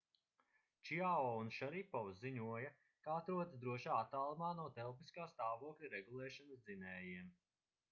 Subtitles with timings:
[0.89, 2.71] čiao un šaripovs ziņoja
[3.07, 7.33] ka atrodas drošā attālumā no telpiskā stāvokļa regulēšanas dzinējiem